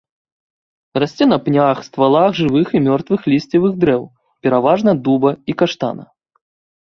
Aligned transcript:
Расце 1.01 1.25
на 1.33 1.37
пнях, 1.49 1.81
ствалах 1.89 2.29
жывых 2.39 2.67
і 2.79 2.81
мёртвых 2.87 3.21
лісцевых 3.33 3.77
дрэў, 3.83 4.03
пераважна 4.47 4.91
дуба 5.09 5.31
і 5.53 5.59
каштана. 5.63 6.03